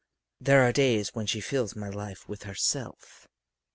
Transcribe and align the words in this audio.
There 0.39 0.63
are 0.63 0.71
days 0.71 1.13
when 1.13 1.27
she 1.27 1.39
fills 1.41 1.75
my 1.75 1.89
life 1.89 2.27
with 2.27 2.41
herself. 2.41 3.27